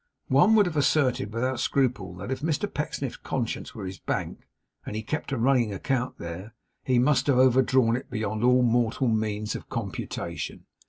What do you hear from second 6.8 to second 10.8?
he must have overdrawn it beyond all mortal means of computation.